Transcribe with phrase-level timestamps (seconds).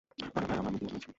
[0.35, 1.09] আরে, ভাই আমার মিলিয়ে নিয়েছে।